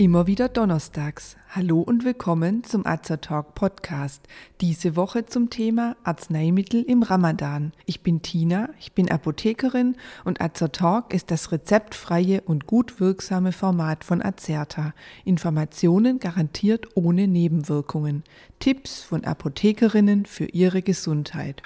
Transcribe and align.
Immer 0.00 0.28
wieder 0.28 0.48
donnerstags. 0.48 1.36
Hallo 1.48 1.80
und 1.80 2.04
willkommen 2.04 2.62
zum 2.62 2.86
Azer 2.86 3.20
Talk 3.20 3.56
Podcast. 3.56 4.28
Diese 4.60 4.94
Woche 4.94 5.26
zum 5.26 5.50
Thema 5.50 5.96
Arzneimittel 6.04 6.84
im 6.84 7.02
Ramadan. 7.02 7.72
Ich 7.84 8.04
bin 8.04 8.22
Tina, 8.22 8.68
ich 8.78 8.92
bin 8.92 9.10
Apothekerin 9.10 9.96
und 10.24 10.40
Azer 10.40 10.70
Talk 10.70 11.12
ist 11.12 11.32
das 11.32 11.50
rezeptfreie 11.50 12.42
und 12.42 12.68
gut 12.68 13.00
wirksame 13.00 13.50
Format 13.50 14.04
von 14.04 14.22
Azerta. 14.22 14.94
Informationen 15.24 16.20
garantiert 16.20 16.86
ohne 16.94 17.26
Nebenwirkungen. 17.26 18.22
Tipps 18.60 19.02
von 19.02 19.24
Apothekerinnen 19.24 20.26
für 20.26 20.44
ihre 20.44 20.80
Gesundheit. 20.80 21.62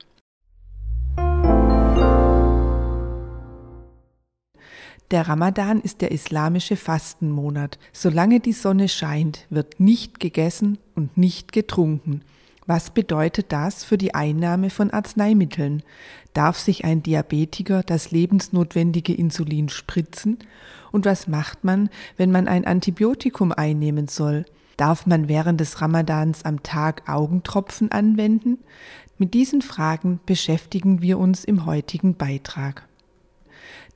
Der 5.12 5.28
Ramadan 5.28 5.82
ist 5.82 6.00
der 6.00 6.10
islamische 6.10 6.74
Fastenmonat. 6.74 7.78
Solange 7.92 8.40
die 8.40 8.54
Sonne 8.54 8.88
scheint, 8.88 9.46
wird 9.50 9.78
nicht 9.78 10.20
gegessen 10.20 10.78
und 10.94 11.18
nicht 11.18 11.52
getrunken. 11.52 12.22
Was 12.64 12.88
bedeutet 12.88 13.52
das 13.52 13.84
für 13.84 13.98
die 13.98 14.14
Einnahme 14.14 14.70
von 14.70 14.90
Arzneimitteln? 14.90 15.82
Darf 16.32 16.58
sich 16.58 16.86
ein 16.86 17.02
Diabetiker 17.02 17.82
das 17.82 18.10
lebensnotwendige 18.10 19.12
Insulin 19.12 19.68
spritzen? 19.68 20.38
Und 20.92 21.04
was 21.04 21.28
macht 21.28 21.62
man, 21.62 21.90
wenn 22.16 22.30
man 22.30 22.48
ein 22.48 22.66
Antibiotikum 22.66 23.52
einnehmen 23.52 24.08
soll? 24.08 24.46
Darf 24.78 25.04
man 25.04 25.28
während 25.28 25.60
des 25.60 25.82
Ramadans 25.82 26.46
am 26.46 26.62
Tag 26.62 27.06
Augentropfen 27.06 27.92
anwenden? 27.92 28.60
Mit 29.18 29.34
diesen 29.34 29.60
Fragen 29.60 30.20
beschäftigen 30.24 31.02
wir 31.02 31.18
uns 31.18 31.44
im 31.44 31.66
heutigen 31.66 32.14
Beitrag. 32.14 32.88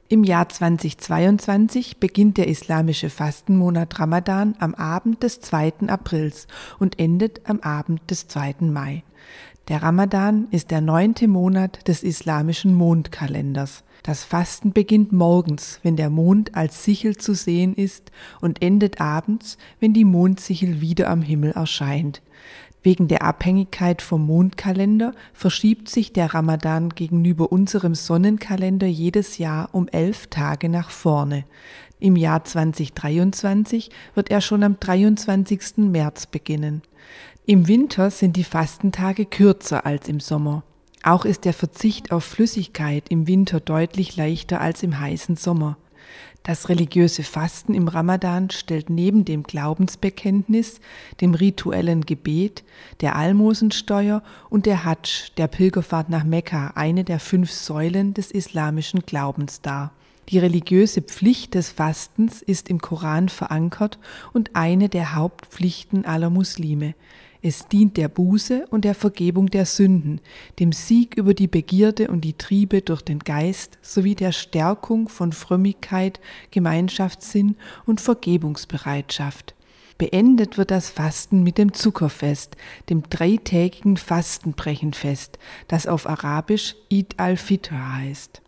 Im 0.08 0.22
Jahr 0.22 0.48
2022 0.48 1.96
beginnt 1.96 2.38
der 2.38 2.46
islamische 2.46 3.10
Fastenmonat 3.10 3.98
Ramadan 3.98 4.54
am 4.60 4.76
Abend 4.76 5.24
des 5.24 5.40
2. 5.40 5.88
Aprils 5.88 6.46
und 6.78 7.00
endet 7.00 7.40
am 7.42 7.58
Abend 7.58 8.08
des 8.08 8.28
2. 8.28 8.54
Mai. 8.60 9.02
Der 9.66 9.82
Ramadan 9.82 10.46
ist 10.52 10.70
der 10.70 10.80
neunte 10.80 11.26
Monat 11.26 11.88
des 11.88 12.04
islamischen 12.04 12.72
Mondkalenders. 12.72 13.82
Das 14.04 14.22
Fasten 14.22 14.72
beginnt 14.72 15.10
morgens, 15.10 15.80
wenn 15.82 15.96
der 15.96 16.10
Mond 16.10 16.54
als 16.54 16.84
Sichel 16.84 17.16
zu 17.16 17.34
sehen 17.34 17.74
ist, 17.74 18.12
und 18.40 18.62
endet 18.62 19.00
abends, 19.00 19.58
wenn 19.80 19.92
die 19.92 20.04
Mondsichel 20.04 20.80
wieder 20.80 21.10
am 21.10 21.20
Himmel 21.20 21.50
erscheint. 21.50 22.22
Wegen 22.86 23.08
der 23.08 23.22
Abhängigkeit 23.22 24.00
vom 24.00 24.24
Mondkalender 24.24 25.12
verschiebt 25.32 25.88
sich 25.88 26.12
der 26.12 26.34
Ramadan 26.34 26.90
gegenüber 26.90 27.50
unserem 27.50 27.96
Sonnenkalender 27.96 28.86
jedes 28.86 29.38
Jahr 29.38 29.70
um 29.72 29.88
elf 29.88 30.28
Tage 30.28 30.68
nach 30.68 30.90
vorne. 30.90 31.46
Im 31.98 32.14
Jahr 32.14 32.44
2023 32.44 33.90
wird 34.14 34.30
er 34.30 34.40
schon 34.40 34.62
am 34.62 34.78
23. 34.78 35.78
März 35.78 36.26
beginnen. 36.26 36.80
Im 37.44 37.66
Winter 37.66 38.12
sind 38.12 38.36
die 38.36 38.44
Fastentage 38.44 39.26
kürzer 39.26 39.84
als 39.84 40.06
im 40.06 40.20
Sommer. 40.20 40.62
Auch 41.02 41.24
ist 41.24 41.44
der 41.44 41.54
Verzicht 41.54 42.12
auf 42.12 42.22
Flüssigkeit 42.22 43.08
im 43.08 43.26
Winter 43.26 43.58
deutlich 43.58 44.14
leichter 44.14 44.60
als 44.60 44.84
im 44.84 45.00
heißen 45.00 45.34
Sommer. 45.34 45.76
Das 46.46 46.68
religiöse 46.68 47.24
Fasten 47.24 47.74
im 47.74 47.88
Ramadan 47.88 48.50
stellt 48.50 48.88
neben 48.88 49.24
dem 49.24 49.42
Glaubensbekenntnis, 49.42 50.80
dem 51.20 51.34
rituellen 51.34 52.02
Gebet, 52.02 52.62
der 53.00 53.16
Almosensteuer 53.16 54.22
und 54.48 54.64
der 54.64 54.84
Hadsch, 54.84 55.32
der 55.38 55.48
Pilgerfahrt 55.48 56.08
nach 56.08 56.22
Mekka, 56.22 56.70
eine 56.76 57.02
der 57.02 57.18
fünf 57.18 57.50
Säulen 57.50 58.14
des 58.14 58.30
islamischen 58.30 59.00
Glaubens 59.00 59.60
dar. 59.60 59.92
Die 60.28 60.38
religiöse 60.38 61.02
Pflicht 61.02 61.54
des 61.54 61.72
Fastens 61.72 62.42
ist 62.42 62.68
im 62.70 62.80
Koran 62.80 63.28
verankert 63.28 63.98
und 64.32 64.54
eine 64.54 64.88
der 64.88 65.16
Hauptpflichten 65.16 66.04
aller 66.04 66.30
Muslime. 66.30 66.94
Es 67.48 67.68
dient 67.68 67.96
der 67.96 68.08
Buße 68.08 68.66
und 68.70 68.84
der 68.84 68.96
Vergebung 68.96 69.46
der 69.46 69.66
Sünden, 69.66 70.20
dem 70.58 70.72
Sieg 70.72 71.16
über 71.16 71.32
die 71.32 71.46
Begierde 71.46 72.08
und 72.08 72.22
die 72.22 72.32
Triebe 72.32 72.82
durch 72.82 73.02
den 73.02 73.20
Geist 73.20 73.78
sowie 73.82 74.16
der 74.16 74.32
Stärkung 74.32 75.08
von 75.08 75.30
Frömmigkeit, 75.30 76.18
Gemeinschaftssinn 76.50 77.54
und 77.84 78.00
Vergebungsbereitschaft. 78.00 79.54
Beendet 79.96 80.58
wird 80.58 80.72
das 80.72 80.90
Fasten 80.90 81.44
mit 81.44 81.56
dem 81.56 81.72
Zuckerfest, 81.72 82.56
dem 82.90 83.04
dreitägigen 83.08 83.96
Fastenbrechenfest, 83.96 85.38
das 85.68 85.86
auf 85.86 86.08
Arabisch 86.08 86.74
Eid 86.92 87.14
al-Fitr 87.16 87.94
heißt. 87.98 88.42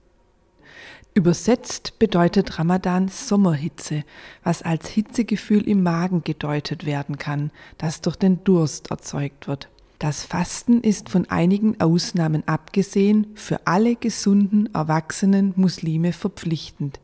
Übersetzt 1.18 1.98
bedeutet 1.98 2.60
Ramadan 2.60 3.08
Sommerhitze, 3.08 4.04
was 4.44 4.62
als 4.62 4.86
Hitzegefühl 4.86 5.66
im 5.66 5.82
Magen 5.82 6.22
gedeutet 6.22 6.86
werden 6.86 7.18
kann, 7.18 7.50
das 7.76 8.00
durch 8.00 8.14
den 8.14 8.44
Durst 8.44 8.92
erzeugt 8.92 9.48
wird. 9.48 9.68
Das 9.98 10.22
Fasten 10.22 10.80
ist 10.80 11.08
von 11.08 11.28
einigen 11.28 11.80
Ausnahmen 11.80 12.46
abgesehen 12.46 13.26
für 13.34 13.66
alle 13.66 13.96
gesunden, 13.96 14.72
erwachsenen 14.72 15.54
Muslime 15.56 16.12
verpflichtend. 16.12 17.00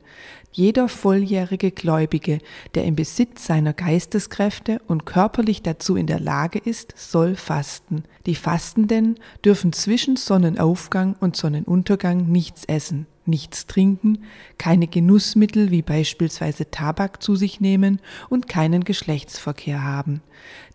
Jeder 0.53 0.89
volljährige 0.89 1.73
Gläubige, 1.73 2.39
der 2.77 2.85
im 2.85 2.95
Besitz 2.95 3.45
seiner 3.45 3.73
Geisteskräfte 3.73 4.81
und 4.87 5.07
körperlich 5.07 5.63
dazu 5.63 5.97
in 5.97 6.07
der 6.07 6.21
Lage 6.21 6.61
ist, 6.61 6.95
soll 6.97 7.35
fasten. 7.35 8.05
Die 8.27 8.37
Fastenden 8.37 9.17
dürfen 9.45 9.73
zwischen 9.73 10.15
Sonnenaufgang 10.15 11.17
und 11.19 11.35
Sonnenuntergang 11.35 12.31
nichts 12.31 12.65
essen 12.67 13.09
nichts 13.27 13.67
trinken, 13.67 14.25
keine 14.59 14.87
Genussmittel 14.87 15.71
wie 15.71 15.83
beispielsweise 15.83 16.71
Tabak 16.71 17.23
zu 17.23 17.37
sich 17.37 17.61
nehmen 17.61 18.01
und 18.29 18.49
keinen 18.49 18.85
Geschlechtsverkehr 18.85 19.83
haben. 19.83 20.23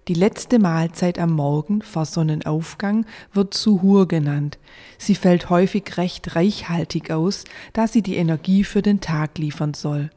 Die 0.08 0.16
letzte 0.16 0.58
Mahlzeit 0.58 1.20
am 1.20 1.34
Morgen 1.34 1.84
vor 1.84 2.06
Sonnenaufgang 2.06 3.06
wird 3.32 3.54
Suhur 3.54 4.08
genannt. 4.08 4.58
Sie 4.98 5.14
fällt 5.14 5.52
häufig 5.52 5.98
recht 5.98 6.36
reichhaltig 6.36 7.12
aus, 7.12 7.44
da 7.74 7.88
sie 7.88 8.02
die 8.02 8.16
Energie 8.16 8.64
für 8.64 8.82
den 8.82 9.02
Tag 9.02 9.38
liefern 9.38 9.76
soll. 9.76 10.10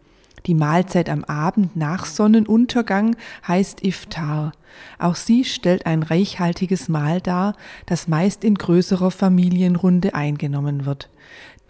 Die 0.46 0.54
Mahlzeit 0.54 1.08
am 1.08 1.24
Abend 1.24 1.76
nach 1.76 2.04
Sonnenuntergang 2.04 3.16
heißt 3.46 3.84
Iftar. 3.84 4.52
Auch 4.98 5.14
sie 5.14 5.44
stellt 5.44 5.86
ein 5.86 6.02
reichhaltiges 6.02 6.88
Mahl 6.88 7.20
dar, 7.20 7.54
das 7.86 8.08
meist 8.08 8.42
in 8.42 8.54
größerer 8.54 9.10
Familienrunde 9.10 10.14
eingenommen 10.14 10.86
wird. 10.86 11.10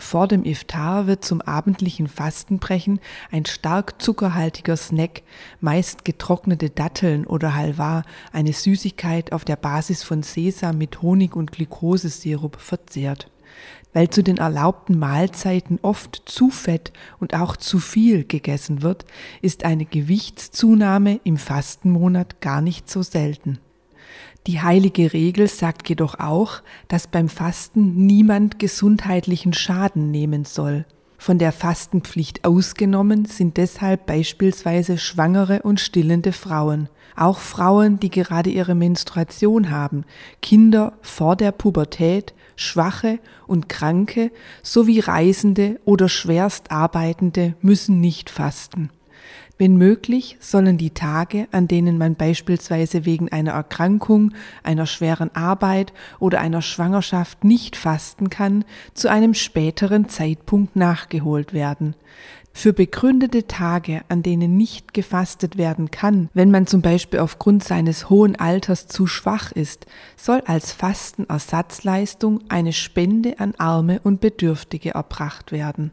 Vor 0.03 0.29
dem 0.29 0.45
Iftar 0.45 1.07
wird 1.07 1.25
zum 1.25 1.41
abendlichen 1.41 2.07
Fastenbrechen 2.07 3.01
ein 3.31 3.47
stark 3.47 4.03
zuckerhaltiger 4.03 4.77
Snack, 4.77 5.23
meist 5.61 6.05
getrocknete 6.05 6.69
Datteln 6.69 7.25
oder 7.25 7.55
Halva, 7.55 8.03
eine 8.31 8.53
Süßigkeit 8.53 9.33
auf 9.33 9.47
der 9.47 9.57
Basis 9.57 10.03
von 10.03 10.23
Sesam 10.23 10.77
mit 10.77 11.01
Honig 11.01 11.35
und 11.35 11.53
Glukosesirup 11.53 12.61
verzehrt. 12.61 13.31
Weil 13.95 14.11
zu 14.11 14.23
den 14.23 14.37
erlaubten 14.37 14.99
Mahlzeiten 14.99 15.79
oft 15.81 16.23
zu 16.27 16.51
fett 16.51 16.93
und 17.19 17.35
auch 17.35 17.57
zu 17.57 17.79
viel 17.79 18.25
gegessen 18.25 18.83
wird, 18.83 19.07
ist 19.41 19.65
eine 19.65 19.87
Gewichtszunahme 19.87 21.21
im 21.25 21.39
Fastenmonat 21.39 22.41
gar 22.43 22.61
nicht 22.61 22.91
so 22.91 23.03
selten. 23.03 23.61
Die 24.47 24.61
heilige 24.61 25.13
Regel 25.13 25.47
sagt 25.47 25.89
jedoch 25.89 26.19
auch, 26.19 26.63
dass 26.89 27.07
beim 27.07 27.29
Fasten 27.29 28.07
niemand 28.07 28.59
gesundheitlichen 28.59 29.53
Schaden 29.53 30.11
nehmen 30.11 30.45
soll. 30.45 30.85
Von 31.17 31.39
der 31.39 31.53
Fastenpflicht 31.53 32.45
ausgenommen 32.45 33.27
sind 33.27 33.57
deshalb 33.57 34.07
beispielsweise 34.07 34.99
schwangere 34.99 35.63
und 35.63 35.79
stillende 35.79 36.33
Frauen, 36.33 36.89
auch 37.15 37.39
Frauen, 37.39 38.01
die 38.01 38.11
gerade 38.11 38.51
ihre 38.51 38.75
Menstruation 38.75 39.71
haben, 39.71 40.05
Kinder 40.41 40.95
vor 41.01 41.37
der 41.37 41.53
Pubertät, 41.53 42.35
Schwache 42.57 43.21
und 43.47 43.69
Kranke 43.69 44.33
sowie 44.65 44.99
Reisende 44.99 45.79
oder 45.85 46.09
schwerst 46.09 46.73
Arbeitende 46.73 47.55
müssen 47.61 48.01
nicht 48.01 48.29
fasten. 48.29 48.91
Wenn 49.63 49.77
möglich, 49.77 50.39
sollen 50.41 50.77
die 50.77 50.91
Tage, 50.91 51.47
an 51.53 51.69
denen 51.69 51.97
man 51.97 52.17
beispielsweise 52.17 53.05
wegen 53.05 53.31
einer 53.31 53.53
Erkrankung, 53.53 54.33
einer 54.65 54.87
schweren 54.87 55.33
Arbeit 55.37 55.93
oder 56.19 56.41
einer 56.41 56.63
Schwangerschaft 56.63 57.45
nicht 57.45 57.77
fasten 57.77 58.29
kann, 58.29 58.65
zu 58.93 59.09
einem 59.09 59.35
späteren 59.35 60.09
Zeitpunkt 60.09 60.75
nachgeholt 60.75 61.53
werden. 61.53 61.95
Für 62.53 62.73
begründete 62.73 63.47
Tage, 63.47 64.03
an 64.09 64.25
denen 64.25 64.57
nicht 64.57 64.95
gefastet 64.95 65.57
werden 65.57 65.93
kann, 65.93 66.29
wenn 66.35 66.51
man 66.51 66.67
zum 66.67 66.83
Beispiel 66.83 67.21
aufgrund 67.21 67.63
seines 67.63 68.11
hohen 68.11 68.35
Alters 68.35 68.89
zu 68.89 69.07
schwach 69.07 69.53
ist, 69.53 69.87
soll 70.17 70.43
als 70.45 70.73
Fastenersatzleistung 70.73 72.41
eine 72.49 72.73
Spende 72.73 73.39
an 73.39 73.55
Arme 73.59 74.01
und 74.03 74.21
Bedürftige 74.21 74.95
erbracht 74.95 75.53
werden. 75.53 75.93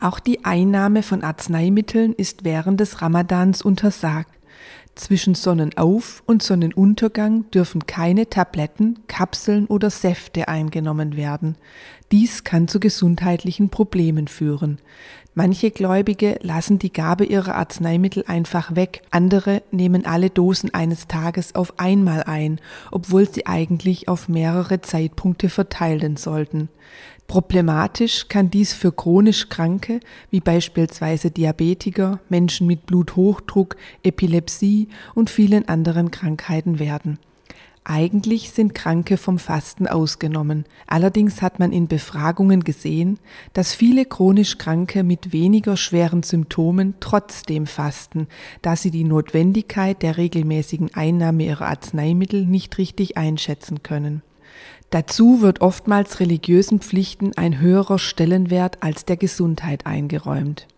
Auch 0.00 0.18
die 0.20 0.44
Einnahme 0.44 1.02
von 1.02 1.22
Arzneimitteln 1.22 2.12
ist 2.12 2.44
während 2.44 2.80
des 2.80 3.00
Ramadans 3.00 3.62
untersagt. 3.62 4.30
Zwischen 4.94 5.34
Sonnenauf- 5.34 6.22
und 6.24 6.42
Sonnenuntergang 6.42 7.50
dürfen 7.50 7.86
keine 7.86 8.28
Tabletten, 8.30 9.00
Kapseln 9.08 9.66
oder 9.66 9.90
Säfte 9.90 10.46
eingenommen 10.46 11.16
werden. 11.16 11.56
Dies 12.12 12.44
kann 12.44 12.68
zu 12.68 12.78
gesundheitlichen 12.78 13.70
Problemen 13.70 14.28
führen. 14.28 14.78
Manche 15.34 15.72
Gläubige 15.72 16.38
lassen 16.42 16.78
die 16.78 16.92
Gabe 16.92 17.24
ihrer 17.24 17.56
Arzneimittel 17.56 18.22
einfach 18.28 18.76
weg, 18.76 19.02
andere 19.10 19.62
nehmen 19.72 20.06
alle 20.06 20.30
Dosen 20.30 20.72
eines 20.72 21.08
Tages 21.08 21.56
auf 21.56 21.80
einmal 21.80 22.22
ein, 22.22 22.60
obwohl 22.92 23.28
sie 23.28 23.46
eigentlich 23.46 24.06
auf 24.06 24.28
mehrere 24.28 24.80
Zeitpunkte 24.80 25.48
verteilen 25.48 26.16
sollten. 26.16 26.68
Problematisch 27.26 28.28
kann 28.28 28.50
dies 28.50 28.74
für 28.74 28.92
chronisch 28.92 29.48
Kranke, 29.48 30.00
wie 30.30 30.40
beispielsweise 30.40 31.30
Diabetiker, 31.30 32.20
Menschen 32.28 32.66
mit 32.66 32.86
Bluthochdruck, 32.86 33.76
Epilepsie 34.02 34.88
und 35.14 35.30
vielen 35.30 35.66
anderen 35.68 36.10
Krankheiten 36.10 36.78
werden. 36.78 37.18
Eigentlich 37.86 38.50
sind 38.50 38.74
Kranke 38.74 39.18
vom 39.18 39.38
Fasten 39.38 39.86
ausgenommen. 39.86 40.64
Allerdings 40.86 41.42
hat 41.42 41.58
man 41.58 41.70
in 41.70 41.86
Befragungen 41.86 42.64
gesehen, 42.64 43.18
dass 43.52 43.74
viele 43.74 44.06
chronisch 44.06 44.56
Kranke 44.56 45.02
mit 45.02 45.34
weniger 45.34 45.76
schweren 45.76 46.22
Symptomen 46.22 46.94
trotzdem 47.00 47.66
fasten, 47.66 48.26
da 48.62 48.74
sie 48.74 48.90
die 48.90 49.04
Notwendigkeit 49.04 50.02
der 50.02 50.16
regelmäßigen 50.16 50.94
Einnahme 50.94 51.44
ihrer 51.44 51.66
Arzneimittel 51.66 52.46
nicht 52.46 52.78
richtig 52.78 53.18
einschätzen 53.18 53.82
können. 53.82 54.22
Dazu 54.94 55.40
wird 55.40 55.60
oftmals 55.60 56.20
religiösen 56.20 56.78
Pflichten 56.78 57.36
ein 57.36 57.58
höherer 57.58 57.98
Stellenwert 57.98 58.84
als 58.84 59.04
der 59.04 59.16
Gesundheit 59.16 59.86
eingeräumt. 59.86 60.68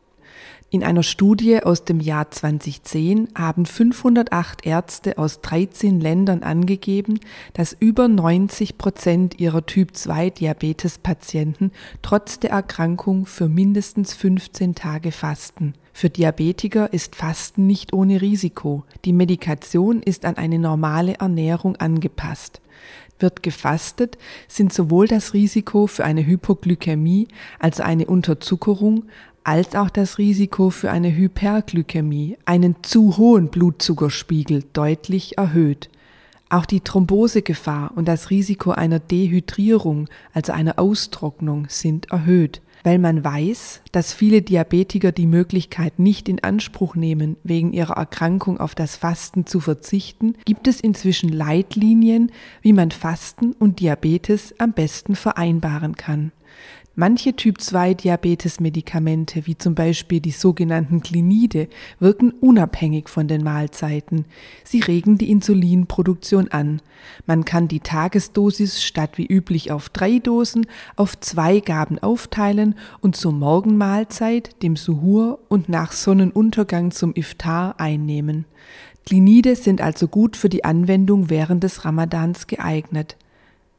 In 0.70 0.82
einer 0.82 1.02
Studie 1.02 1.62
aus 1.62 1.84
dem 1.84 2.00
Jahr 2.00 2.30
2010 2.30 3.28
haben 3.34 3.66
508 3.66 4.64
Ärzte 4.64 5.18
aus 5.18 5.42
13 5.42 6.00
Ländern 6.00 6.42
angegeben, 6.42 7.20
dass 7.52 7.76
über 7.78 8.08
90 8.08 8.78
Prozent 8.78 9.38
ihrer 9.38 9.66
Typ-2-Diabetes-Patienten 9.66 11.70
trotz 12.00 12.40
der 12.40 12.52
Erkrankung 12.52 13.26
für 13.26 13.50
mindestens 13.50 14.14
15 14.14 14.74
Tage 14.74 15.12
fasten. 15.12 15.74
Für 15.92 16.08
Diabetiker 16.08 16.90
ist 16.90 17.16
Fasten 17.16 17.66
nicht 17.66 17.92
ohne 17.92 18.22
Risiko. 18.22 18.84
Die 19.04 19.12
Medikation 19.12 20.00
ist 20.00 20.24
an 20.24 20.38
eine 20.38 20.58
normale 20.58 21.16
Ernährung 21.16 21.76
angepasst. 21.76 22.62
Wird 23.18 23.42
gefastet, 23.42 24.18
sind 24.48 24.72
sowohl 24.72 25.08
das 25.08 25.32
Risiko 25.32 25.86
für 25.86 26.04
eine 26.04 26.26
Hypoglykämie, 26.26 27.28
also 27.58 27.82
eine 27.82 28.06
Unterzuckerung, 28.06 29.04
als 29.46 29.76
auch 29.76 29.90
das 29.90 30.18
Risiko 30.18 30.70
für 30.70 30.90
eine 30.90 31.14
Hyperglykämie, 31.14 32.36
einen 32.46 32.82
zu 32.82 33.16
hohen 33.16 33.48
Blutzuckerspiegel, 33.48 34.64
deutlich 34.72 35.38
erhöht. 35.38 35.88
Auch 36.48 36.66
die 36.66 36.80
Thrombosegefahr 36.80 37.92
und 37.94 38.06
das 38.06 38.30
Risiko 38.30 38.72
einer 38.72 38.98
Dehydrierung, 38.98 40.08
also 40.32 40.52
einer 40.52 40.78
Austrocknung, 40.78 41.66
sind 41.68 42.10
erhöht. 42.10 42.60
Weil 42.86 43.00
man 43.00 43.24
weiß, 43.24 43.80
dass 43.90 44.12
viele 44.12 44.42
Diabetiker 44.42 45.10
die 45.10 45.26
Möglichkeit 45.26 45.98
nicht 45.98 46.28
in 46.28 46.44
Anspruch 46.44 46.94
nehmen, 46.94 47.36
wegen 47.42 47.72
ihrer 47.72 47.96
Erkrankung 47.96 48.60
auf 48.60 48.76
das 48.76 48.94
Fasten 48.94 49.44
zu 49.44 49.58
verzichten, 49.58 50.36
gibt 50.44 50.68
es 50.68 50.80
inzwischen 50.80 51.30
Leitlinien, 51.30 52.30
wie 52.62 52.72
man 52.72 52.92
Fasten 52.92 53.54
und 53.54 53.80
Diabetes 53.80 54.54
am 54.60 54.72
besten 54.72 55.16
vereinbaren 55.16 55.96
kann. 55.96 56.30
Manche 56.98 57.34
Typ-2-Diabetes-Medikamente, 57.34 59.46
wie 59.46 59.58
zum 59.58 59.74
Beispiel 59.74 60.20
die 60.20 60.30
sogenannten 60.30 61.02
Klinide, 61.02 61.68
wirken 62.00 62.30
unabhängig 62.30 63.10
von 63.10 63.28
den 63.28 63.44
Mahlzeiten. 63.44 64.24
Sie 64.64 64.80
regen 64.80 65.18
die 65.18 65.30
Insulinproduktion 65.30 66.48
an. 66.48 66.80
Man 67.26 67.44
kann 67.44 67.68
die 67.68 67.80
Tagesdosis 67.80 68.82
statt 68.82 69.18
wie 69.18 69.26
üblich 69.26 69.72
auf 69.72 69.90
drei 69.90 70.20
Dosen 70.20 70.66
auf 70.96 71.20
zwei 71.20 71.60
Gaben 71.60 71.98
aufteilen 71.98 72.76
und 73.02 73.14
zur 73.14 73.32
Morgenmahlzeit, 73.32 74.62
dem 74.62 74.76
Suhur 74.76 75.40
und 75.48 75.68
nach 75.68 75.92
Sonnenuntergang 75.92 76.92
zum 76.92 77.14
Iftar 77.14 77.78
einnehmen. 77.78 78.46
Klinide 79.04 79.54
sind 79.54 79.82
also 79.82 80.08
gut 80.08 80.34
für 80.34 80.48
die 80.48 80.64
Anwendung 80.64 81.28
während 81.28 81.62
des 81.62 81.84
Ramadans 81.84 82.46
geeignet. 82.46 83.18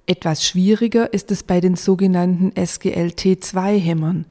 Etwas 0.09 0.45
schwieriger 0.45 1.11
ist 1.11 1.31
es 1.31 1.43
bei 1.43 1.59
den 1.59 1.75
sogenannten 1.75 2.51
SGLT2-Hämmern. 2.51 4.23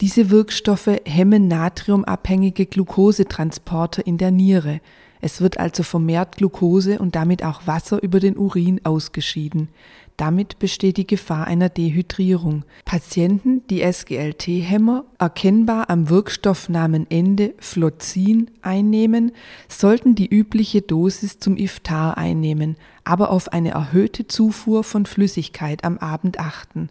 Diese 0.00 0.30
Wirkstoffe 0.30 0.88
hemmen 1.04 1.48
natriumabhängige 1.48 2.64
Glukosetransporter 2.64 4.06
in 4.06 4.16
der 4.16 4.30
Niere. 4.30 4.80
Es 5.20 5.42
wird 5.42 5.60
also 5.60 5.82
vermehrt 5.82 6.38
Glucose 6.38 6.98
und 6.98 7.14
damit 7.14 7.44
auch 7.44 7.66
Wasser 7.66 8.02
über 8.02 8.20
den 8.20 8.38
Urin 8.38 8.80
ausgeschieden. 8.84 9.68
Damit 10.16 10.58
besteht 10.58 10.98
die 10.98 11.06
Gefahr 11.06 11.46
einer 11.46 11.68
Dehydrierung. 11.68 12.64
Patienten, 12.84 13.66
die 13.68 13.80
SGLT-Hämmer 13.80 15.04
erkennbar 15.18 15.88
am 15.90 16.10
Wirkstoffnamenende 16.10 17.54
Flozin 17.58 18.50
einnehmen, 18.60 19.32
sollten 19.68 20.14
die 20.14 20.28
übliche 20.28 20.82
Dosis 20.82 21.38
zum 21.38 21.56
Iftar 21.56 22.18
einnehmen, 22.18 22.76
aber 23.04 23.30
auf 23.30 23.52
eine 23.52 23.70
erhöhte 23.70 24.28
Zufuhr 24.28 24.84
von 24.84 25.06
Flüssigkeit 25.06 25.84
am 25.84 25.98
Abend 25.98 26.38
achten. 26.38 26.90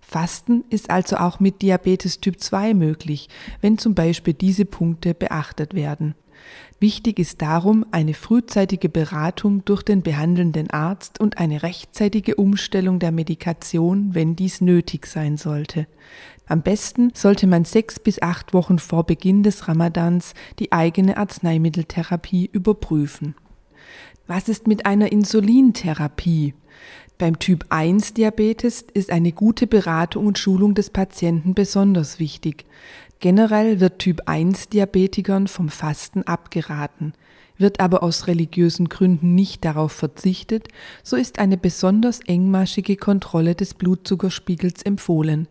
Fasten 0.00 0.64
ist 0.70 0.88
also 0.90 1.16
auch 1.16 1.38
mit 1.38 1.60
Diabetes 1.60 2.20
Typ 2.20 2.40
2 2.40 2.72
möglich, 2.74 3.28
wenn 3.60 3.76
zum 3.76 3.94
Beispiel 3.94 4.32
diese 4.32 4.64
Punkte 4.64 5.12
beachtet 5.14 5.74
werden. 5.74 6.14
Wichtig 6.80 7.18
ist 7.18 7.42
darum 7.42 7.84
eine 7.90 8.14
frühzeitige 8.14 8.88
Beratung 8.88 9.64
durch 9.64 9.82
den 9.82 10.02
behandelnden 10.02 10.70
Arzt 10.70 11.20
und 11.20 11.38
eine 11.38 11.62
rechtzeitige 11.62 12.36
Umstellung 12.36 12.98
der 12.98 13.10
Medikation, 13.10 14.14
wenn 14.14 14.36
dies 14.36 14.60
nötig 14.60 15.06
sein 15.06 15.36
sollte. 15.36 15.86
Am 16.46 16.62
besten 16.62 17.10
sollte 17.14 17.46
man 17.46 17.64
sechs 17.64 17.98
bis 17.98 18.22
acht 18.22 18.54
Wochen 18.54 18.78
vor 18.78 19.04
Beginn 19.04 19.42
des 19.42 19.68
Ramadans 19.68 20.34
die 20.58 20.72
eigene 20.72 21.16
Arzneimitteltherapie 21.16 22.48
überprüfen. 22.52 23.34
Was 24.26 24.48
ist 24.48 24.66
mit 24.66 24.86
einer 24.86 25.10
Insulintherapie? 25.10 26.54
Beim 27.18 27.40
Typ 27.40 27.66
1 27.70 28.14
Diabetes 28.14 28.84
ist 28.94 29.10
eine 29.10 29.32
gute 29.32 29.66
Beratung 29.66 30.26
und 30.26 30.38
Schulung 30.38 30.74
des 30.74 30.90
Patienten 30.90 31.54
besonders 31.54 32.20
wichtig. 32.20 32.64
Generell 33.20 33.80
wird 33.80 33.98
Typ 33.98 34.22
1 34.26 34.68
Diabetikern 34.68 35.48
vom 35.48 35.70
Fasten 35.70 36.22
abgeraten. 36.22 37.14
Wird 37.56 37.80
aber 37.80 38.04
aus 38.04 38.28
religiösen 38.28 38.88
Gründen 38.88 39.34
nicht 39.34 39.64
darauf 39.64 39.90
verzichtet, 39.90 40.68
so 41.02 41.16
ist 41.16 41.40
eine 41.40 41.56
besonders 41.56 42.20
engmaschige 42.20 42.96
Kontrolle 42.96 43.56
des 43.56 43.74
Blutzuckerspiegels 43.74 44.84
empfohlen. 44.84 45.48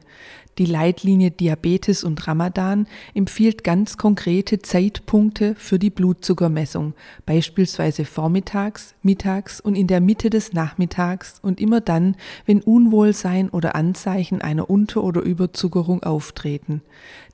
Die 0.57 0.65
Leitlinie 0.65 1.29
Diabetes 1.29 2.03
und 2.03 2.27
Ramadan 2.27 2.87
empfiehlt 3.13 3.63
ganz 3.63 3.97
konkrete 3.97 4.59
Zeitpunkte 4.59 5.53
für 5.53 5.77
die 5.77 5.91
Blutzuckermessung, 5.91 6.93
beispielsweise 7.27 8.05
vormittags, 8.05 8.95
mittags 9.03 9.59
und 9.59 9.75
in 9.75 9.85
der 9.85 10.01
Mitte 10.01 10.31
des 10.31 10.53
Nachmittags 10.53 11.39
und 11.43 11.61
immer 11.61 11.79
dann, 11.79 12.15
wenn 12.47 12.61
Unwohlsein 12.61 13.49
oder 13.49 13.75
Anzeichen 13.75 14.41
einer 14.41 14.67
Unter- 14.67 15.03
oder 15.03 15.21
Überzuckerung 15.21 16.01
auftreten. 16.01 16.81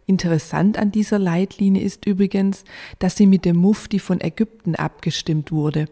Interessant 0.05 0.77
an 0.77 0.91
dieser 0.91 1.17
Leitlinie 1.17 1.81
ist 1.81 2.05
übrigens, 2.05 2.65
dass 2.99 3.15
sie 3.15 3.25
mit 3.25 3.45
dem 3.45 3.55
Mufti 3.55 3.99
von 3.99 4.19
Ägypten 4.19 4.75
abgestimmt 4.75 5.53
wurde. 5.53 5.87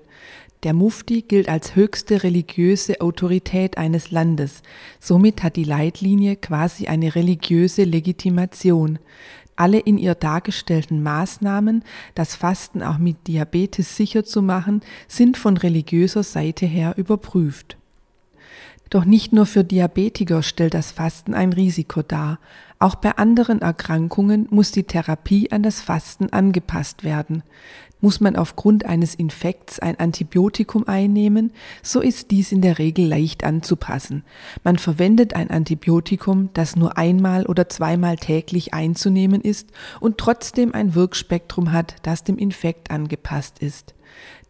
Der 0.63 0.73
Mufti 0.73 1.23
gilt 1.23 1.49
als 1.49 1.75
höchste 1.75 2.21
religiöse 2.21 3.01
Autorität 3.01 3.79
eines 3.79 4.11
Landes. 4.11 4.61
Somit 4.99 5.41
hat 5.41 5.55
die 5.55 5.63
Leitlinie 5.63 6.35
quasi 6.35 6.85
eine 6.87 7.15
religiöse 7.15 7.83
Legitimation. 7.83 8.99
Alle 9.55 9.79
in 9.79 9.97
ihr 9.97 10.13
dargestellten 10.13 11.01
Maßnahmen, 11.01 11.83
das 12.13 12.35
Fasten 12.35 12.83
auch 12.83 12.99
mit 12.99 13.27
Diabetes 13.27 13.97
sicher 13.97 14.23
zu 14.23 14.43
machen, 14.43 14.81
sind 15.07 15.35
von 15.35 15.57
religiöser 15.57 16.23
Seite 16.23 16.67
her 16.67 16.93
überprüft. 16.95 17.77
Doch 18.91 19.05
nicht 19.05 19.33
nur 19.33 19.45
für 19.45 19.63
Diabetiker 19.63 20.43
stellt 20.43 20.73
das 20.73 20.91
Fasten 20.91 21.33
ein 21.33 21.53
Risiko 21.53 22.01
dar. 22.01 22.39
Auch 22.77 22.95
bei 22.95 23.15
anderen 23.17 23.61
Erkrankungen 23.61 24.47
muss 24.51 24.71
die 24.71 24.83
Therapie 24.83 25.51
an 25.51 25.63
das 25.63 25.81
Fasten 25.81 26.29
angepasst 26.31 27.03
werden. 27.03 27.41
Muss 28.01 28.19
man 28.19 28.35
aufgrund 28.35 28.85
eines 28.85 29.15
Infekts 29.15 29.79
ein 29.79 29.99
Antibiotikum 29.99 30.87
einnehmen, 30.87 31.51
so 31.83 32.01
ist 32.01 32.31
dies 32.31 32.51
in 32.51 32.61
der 32.61 32.79
Regel 32.79 33.05
leicht 33.05 33.43
anzupassen. 33.43 34.23
Man 34.63 34.77
verwendet 34.77 35.35
ein 35.35 35.49
Antibiotikum, 35.51 36.49
das 36.53 36.75
nur 36.75 36.97
einmal 36.97 37.45
oder 37.45 37.69
zweimal 37.69 38.17
täglich 38.17 38.73
einzunehmen 38.73 39.41
ist 39.41 39.69
und 39.99 40.17
trotzdem 40.17 40.73
ein 40.73 40.95
Wirkspektrum 40.95 41.71
hat, 41.71 41.95
das 42.01 42.23
dem 42.23 42.37
Infekt 42.37 42.91
angepasst 42.91 43.59
ist. 43.59 43.93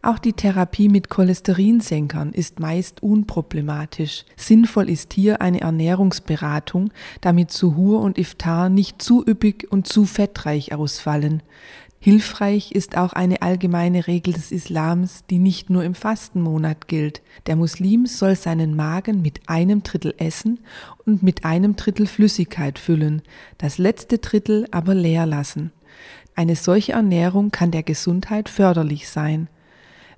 Auch 0.04 0.18
die 0.18 0.32
Therapie 0.32 0.88
mit 0.88 1.10
Cholesterinsenkern 1.10 2.32
ist 2.32 2.58
meist 2.58 3.04
unproblematisch. 3.04 4.24
Sinnvoll 4.36 4.90
ist 4.90 5.12
hier 5.12 5.40
eine 5.40 5.60
Ernährungsberatung, 5.60 6.90
damit 7.20 7.52
Suhur 7.52 8.00
und 8.00 8.18
Iftar 8.18 8.68
nicht 8.68 9.00
zu 9.00 9.24
üppig 9.24 9.70
und 9.70 9.86
zu 9.86 10.04
fettreich 10.04 10.74
ausfallen. 10.74 11.44
Hilfreich 12.04 12.72
ist 12.72 12.96
auch 12.96 13.12
eine 13.12 13.42
allgemeine 13.42 14.08
Regel 14.08 14.34
des 14.34 14.50
Islams, 14.50 15.22
die 15.30 15.38
nicht 15.38 15.70
nur 15.70 15.84
im 15.84 15.94
Fastenmonat 15.94 16.88
gilt. 16.88 17.22
Der 17.46 17.54
Muslim 17.54 18.06
soll 18.06 18.34
seinen 18.34 18.74
Magen 18.74 19.22
mit 19.22 19.48
einem 19.48 19.84
Drittel 19.84 20.12
Essen 20.18 20.58
und 21.06 21.22
mit 21.22 21.44
einem 21.44 21.76
Drittel 21.76 22.08
Flüssigkeit 22.08 22.80
füllen, 22.80 23.22
das 23.56 23.78
letzte 23.78 24.18
Drittel 24.18 24.66
aber 24.72 24.96
leer 24.96 25.26
lassen. 25.26 25.70
Eine 26.34 26.56
solche 26.56 26.90
Ernährung 26.90 27.52
kann 27.52 27.70
der 27.70 27.84
Gesundheit 27.84 28.48
förderlich 28.48 29.08
sein. 29.08 29.46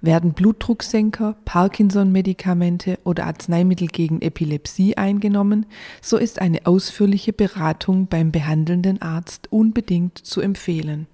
Werden 0.01 0.33
Blutdrucksenker, 0.33 1.37
Parkinson-Medikamente 1.45 2.99
oder 3.05 3.27
Arzneimittel 3.27 3.89
gegen 3.89 4.23
Epilepsie 4.23 4.97
eingenommen, 4.97 5.67
so 6.01 6.17
ist 6.17 6.41
eine 6.41 6.65
ausführliche 6.65 7.35
Beratung 7.35 8.07
beim 8.07 8.33
behandelnden 8.33 9.03
Arzt 9.03 9.53
unbedingt 9.53 10.17
zu 10.17 10.41
empfehlen. 10.41 11.09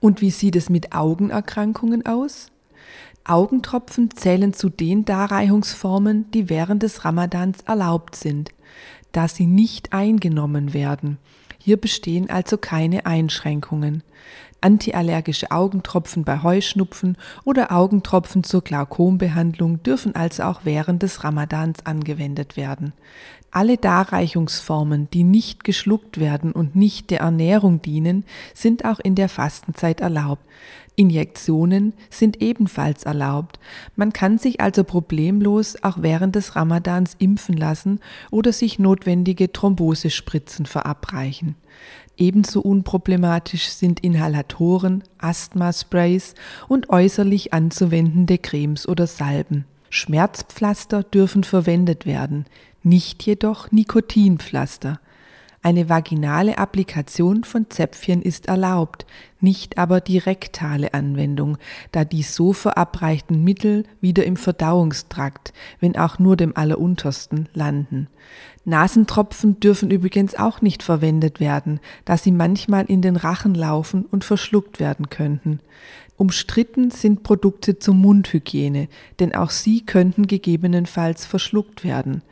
Und 0.00 0.20
wie 0.20 0.30
sieht 0.30 0.56
es 0.56 0.70
mit 0.70 0.92
Augenerkrankungen 0.92 2.06
aus? 2.06 2.50
Augentropfen 3.24 4.10
zählen 4.12 4.54
zu 4.54 4.70
den 4.70 5.04
Darreichungsformen, 5.04 6.30
die 6.30 6.48
während 6.48 6.82
des 6.82 7.04
Ramadans 7.04 7.58
erlaubt 7.66 8.16
sind, 8.16 8.50
da 9.12 9.28
sie 9.28 9.46
nicht 9.46 9.92
eingenommen 9.92 10.72
werden. 10.72 11.18
Hier 11.58 11.76
bestehen 11.76 12.30
also 12.30 12.56
keine 12.56 13.04
Einschränkungen. 13.04 14.02
Antiallergische 14.60 15.50
Augentropfen 15.50 16.24
bei 16.24 16.42
Heuschnupfen 16.42 17.16
oder 17.44 17.70
Augentropfen 17.70 18.42
zur 18.42 18.62
Glaukombehandlung 18.62 19.82
dürfen 19.82 20.14
also 20.16 20.44
auch 20.44 20.60
während 20.64 21.02
des 21.02 21.22
Ramadans 21.22 21.84
angewendet 21.86 22.56
werden. 22.56 22.92
Alle 23.50 23.78
Darreichungsformen, 23.78 25.08
die 25.10 25.24
nicht 25.24 25.64
geschluckt 25.64 26.20
werden 26.20 26.52
und 26.52 26.76
nicht 26.76 27.10
der 27.10 27.20
Ernährung 27.20 27.80
dienen, 27.80 28.24
sind 28.54 28.84
auch 28.84 29.00
in 29.00 29.14
der 29.14 29.28
Fastenzeit 29.28 30.00
erlaubt. 30.00 30.42
Injektionen 30.96 31.94
sind 32.10 32.42
ebenfalls 32.42 33.04
erlaubt. 33.04 33.60
Man 33.94 34.12
kann 34.12 34.36
sich 34.36 34.60
also 34.60 34.82
problemlos 34.82 35.82
auch 35.82 35.98
während 36.00 36.34
des 36.34 36.56
Ramadans 36.56 37.14
impfen 37.18 37.56
lassen 37.56 38.00
oder 38.32 38.52
sich 38.52 38.78
notwendige 38.80 39.52
Thrombosespritzen 39.52 40.66
verabreichen. 40.66 41.54
Ebenso 42.16 42.60
unproblematisch 42.60 43.68
sind 43.68 44.00
Inhalatoren, 44.00 45.04
Asthma-Sprays 45.18 46.34
und 46.66 46.90
äußerlich 46.90 47.52
anzuwendende 47.52 48.38
Cremes 48.38 48.88
oder 48.88 49.06
Salben. 49.06 49.66
Schmerzpflaster 49.90 51.04
dürfen 51.04 51.44
verwendet 51.44 52.06
werden, 52.06 52.46
nicht 52.88 53.22
jedoch 53.24 53.70
Nikotinpflaster. 53.70 55.00
Eine 55.60 55.88
vaginale 55.88 56.56
Applikation 56.56 57.42
von 57.42 57.68
Zäpfchen 57.68 58.22
ist 58.22 58.46
erlaubt, 58.46 59.04
nicht 59.40 59.76
aber 59.76 60.00
die 60.00 60.18
rektale 60.18 60.94
Anwendung, 60.94 61.58
da 61.90 62.04
die 62.04 62.22
so 62.22 62.52
verabreichten 62.52 63.42
Mittel 63.42 63.84
wieder 64.00 64.24
im 64.24 64.36
Verdauungstrakt, 64.36 65.52
wenn 65.80 65.96
auch 65.96 66.20
nur 66.20 66.36
dem 66.36 66.56
alleruntersten, 66.56 67.48
landen. 67.54 68.06
Nasentropfen 68.64 69.58
dürfen 69.58 69.90
übrigens 69.90 70.36
auch 70.36 70.62
nicht 70.62 70.82
verwendet 70.82 71.40
werden, 71.40 71.80
da 72.04 72.16
sie 72.16 72.32
manchmal 72.32 72.84
in 72.84 73.02
den 73.02 73.16
Rachen 73.16 73.54
laufen 73.54 74.06
und 74.06 74.24
verschluckt 74.24 74.78
werden 74.78 75.10
könnten. 75.10 75.60
Umstritten 76.18 76.90
sind 76.90 77.22
Produkte 77.22 77.78
zur 77.78 77.94
Mundhygiene, 77.94 78.88
denn 79.20 79.36
auch 79.36 79.50
sie 79.50 79.86
könnten 79.86 80.26
gegebenenfalls 80.26 81.24
verschluckt 81.24 81.84
werden. 81.84 82.22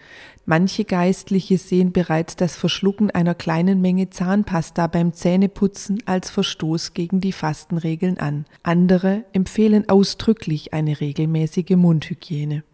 Manche 0.45 0.85
Geistliche 0.85 1.57
sehen 1.57 1.93
bereits 1.93 2.35
das 2.35 2.57
Verschlucken 2.57 3.13
einer 3.13 3.37
kleinen 3.37 3.81
Menge 3.81 4.11
Zahnpasta 4.11 4.89
beim 4.89 5.13
Zähneputzen 5.13 6.03
als 6.05 6.31
Verstoß 6.31 6.95
gegen 6.95 7.21
die 7.21 7.33
Fastenregeln 7.33 8.19
an. 8.19 8.47
Andere 8.65 9.25
empfehlen 9.33 9.89
ausdrücklich 9.89 10.75
eine 10.75 11.01
regelmäßige 11.01 11.77
Mundhygiene. 11.77 12.65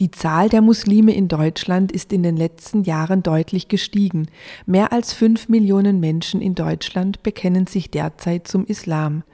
Die 0.00 0.12
Zahl 0.12 0.48
der 0.48 0.60
Muslime 0.60 1.12
in 1.12 1.26
Deutschland 1.26 1.90
ist 1.90 2.12
in 2.12 2.22
den 2.22 2.36
letzten 2.36 2.84
Jahren 2.84 3.24
deutlich 3.24 3.66
gestiegen. 3.66 4.28
Mehr 4.64 4.92
als 4.92 5.12
fünf 5.12 5.48
Millionen 5.48 5.98
Menschen 5.98 6.40
in 6.40 6.54
Deutschland 6.54 7.24
bekennen 7.24 7.66
sich 7.66 7.90
derzeit 7.90 8.46
zum 8.46 8.64
Islam. 8.64 9.24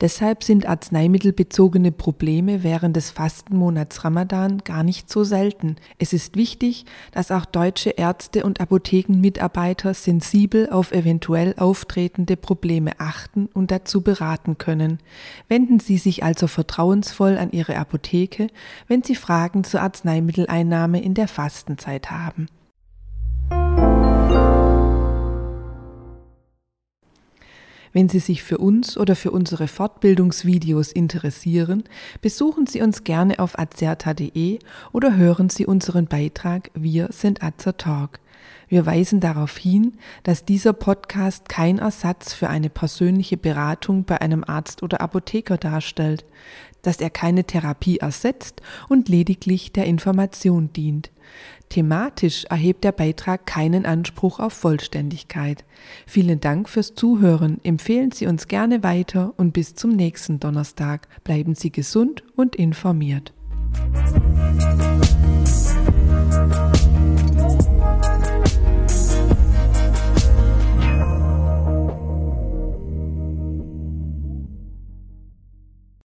Deshalb 0.00 0.44
sind 0.44 0.66
arzneimittelbezogene 0.66 1.90
Probleme 1.90 2.62
während 2.62 2.96
des 2.96 3.10
Fastenmonats 3.10 4.04
Ramadan 4.04 4.58
gar 4.58 4.82
nicht 4.82 5.10
so 5.10 5.24
selten. 5.24 5.76
Es 5.98 6.12
ist 6.12 6.36
wichtig, 6.36 6.84
dass 7.12 7.30
auch 7.30 7.46
deutsche 7.46 7.90
Ärzte 7.90 8.44
und 8.44 8.60
Apothekenmitarbeiter 8.60 9.94
sensibel 9.94 10.68
auf 10.68 10.92
eventuell 10.92 11.54
auftretende 11.56 12.36
Probleme 12.36 12.92
achten 12.98 13.46
und 13.54 13.70
dazu 13.70 14.02
beraten 14.02 14.58
können. 14.58 14.98
Wenden 15.48 15.80
Sie 15.80 15.96
sich 15.96 16.22
also 16.22 16.46
vertrauensvoll 16.46 17.38
an 17.38 17.52
Ihre 17.52 17.76
Apotheke, 17.76 18.48
wenn 18.88 19.02
Sie 19.02 19.14
Fragen 19.14 19.64
zur 19.64 19.80
Arzneimitteleinnahme 19.80 21.02
in 21.02 21.14
der 21.14 21.28
Fastenzeit 21.28 22.10
haben. 22.10 22.48
Wenn 27.96 28.10
Sie 28.10 28.18
sich 28.18 28.42
für 28.42 28.58
uns 28.58 28.98
oder 28.98 29.16
für 29.16 29.30
unsere 29.30 29.68
Fortbildungsvideos 29.68 30.92
interessieren, 30.92 31.84
besuchen 32.20 32.66
Sie 32.66 32.82
uns 32.82 33.04
gerne 33.04 33.38
auf 33.38 33.58
azerta.de 33.58 34.58
oder 34.92 35.16
hören 35.16 35.48
Sie 35.48 35.64
unseren 35.64 36.04
Beitrag 36.04 36.70
Wir 36.74 37.08
sind 37.10 37.42
Azer 37.42 37.78
Talk. 37.78 38.20
Wir 38.68 38.84
weisen 38.84 39.20
darauf 39.20 39.56
hin, 39.56 39.92
dass 40.24 40.44
dieser 40.44 40.72
Podcast 40.72 41.48
kein 41.48 41.78
Ersatz 41.78 42.34
für 42.34 42.48
eine 42.48 42.68
persönliche 42.70 43.36
Beratung 43.36 44.04
bei 44.04 44.20
einem 44.20 44.44
Arzt 44.44 44.82
oder 44.82 45.00
Apotheker 45.00 45.56
darstellt, 45.56 46.24
dass 46.82 47.00
er 47.00 47.10
keine 47.10 47.44
Therapie 47.44 47.98
ersetzt 47.98 48.62
und 48.88 49.08
lediglich 49.08 49.72
der 49.72 49.86
Information 49.86 50.72
dient. 50.72 51.10
Thematisch 51.68 52.44
erhebt 52.44 52.84
der 52.84 52.92
Beitrag 52.92 53.44
keinen 53.46 53.86
Anspruch 53.86 54.38
auf 54.38 54.52
Vollständigkeit. 54.52 55.64
Vielen 56.06 56.40
Dank 56.40 56.68
fürs 56.68 56.94
Zuhören. 56.94 57.58
Empfehlen 57.64 58.12
Sie 58.12 58.26
uns 58.26 58.46
gerne 58.46 58.82
weiter 58.84 59.34
und 59.36 59.52
bis 59.52 59.74
zum 59.74 59.90
nächsten 59.90 60.38
Donnerstag. 60.38 61.08
Bleiben 61.24 61.56
Sie 61.56 61.72
gesund 61.72 62.22
und 62.36 62.54
informiert. 62.54 63.32